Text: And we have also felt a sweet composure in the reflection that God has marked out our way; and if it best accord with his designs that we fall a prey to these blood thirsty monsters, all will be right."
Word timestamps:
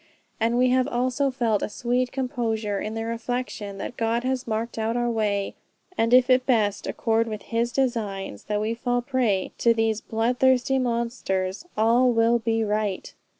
And 0.39 0.57
we 0.57 0.69
have 0.71 0.87
also 0.87 1.29
felt 1.29 1.61
a 1.61 1.69
sweet 1.69 2.11
composure 2.11 2.79
in 2.79 2.95
the 2.95 3.05
reflection 3.05 3.77
that 3.77 3.97
God 3.97 4.23
has 4.23 4.47
marked 4.47 4.79
out 4.79 4.97
our 4.97 5.11
way; 5.11 5.53
and 5.95 6.11
if 6.11 6.27
it 6.27 6.47
best 6.47 6.87
accord 6.87 7.27
with 7.27 7.43
his 7.43 7.71
designs 7.71 8.45
that 8.45 8.59
we 8.59 8.73
fall 8.73 8.97
a 8.97 9.01
prey 9.03 9.51
to 9.59 9.75
these 9.75 10.01
blood 10.01 10.39
thirsty 10.39 10.79
monsters, 10.79 11.65
all 11.77 12.11
will 12.11 12.39
be 12.39 12.63
right." 12.63 13.13